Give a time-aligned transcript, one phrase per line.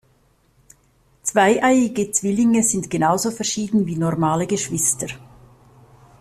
[1.21, 5.05] Zweieiige Zwillinge sind genauso verschieden wie normale Geschwister.